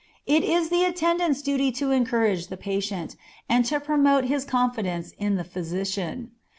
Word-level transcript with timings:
It 0.25 0.43
is 0.43 0.69
the 0.69 0.83
attendant's 0.83 1.43
duty 1.43 1.71
to 1.73 1.91
encourage 1.91 2.47
the 2.47 2.57
patient, 2.57 3.15
and 3.47 3.63
to 3.65 3.79
promote 3.79 4.25
his 4.25 4.45
confidence 4.45 5.11
in 5.19 5.35
the 5.35 5.43
physician. 5.43 6.31